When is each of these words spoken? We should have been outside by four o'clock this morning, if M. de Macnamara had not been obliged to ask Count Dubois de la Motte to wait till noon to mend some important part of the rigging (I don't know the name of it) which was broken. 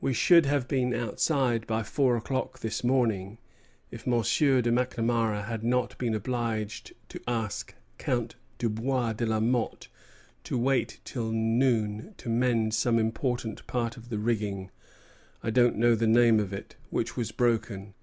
We 0.00 0.14
should 0.14 0.46
have 0.46 0.68
been 0.68 0.94
outside 0.94 1.66
by 1.66 1.82
four 1.82 2.16
o'clock 2.16 2.60
this 2.60 2.84
morning, 2.84 3.38
if 3.90 4.06
M. 4.06 4.12
de 4.22 4.70
Macnamara 4.70 5.42
had 5.46 5.64
not 5.64 5.98
been 5.98 6.14
obliged 6.14 6.92
to 7.08 7.20
ask 7.26 7.74
Count 7.98 8.36
Dubois 8.58 9.14
de 9.14 9.26
la 9.26 9.40
Motte 9.40 9.88
to 10.44 10.56
wait 10.56 11.00
till 11.02 11.32
noon 11.32 12.14
to 12.16 12.28
mend 12.28 12.74
some 12.74 12.96
important 12.96 13.66
part 13.66 13.96
of 13.96 14.08
the 14.08 14.18
rigging 14.18 14.70
(I 15.42 15.50
don't 15.50 15.74
know 15.74 15.96
the 15.96 16.06
name 16.06 16.38
of 16.38 16.52
it) 16.52 16.76
which 16.90 17.16
was 17.16 17.32
broken. 17.32 17.94